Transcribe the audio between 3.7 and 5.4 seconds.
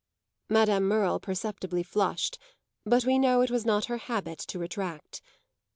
her habit to retract.